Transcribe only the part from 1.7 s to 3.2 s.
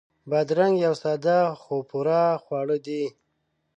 پوره خواړه دي.